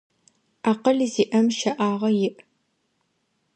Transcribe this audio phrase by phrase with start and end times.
[0.71, 2.29] Акъыл зиIэм щэIагъэ иI.